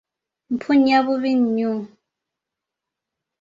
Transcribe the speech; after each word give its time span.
Mpunya, 0.53 0.97
bubi 1.05 1.31
nnyo. 1.41 1.73